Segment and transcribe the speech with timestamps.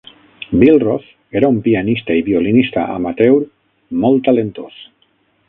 [0.61, 3.37] Billroth era un pianista i violinista amateur
[4.07, 4.83] molt talentós.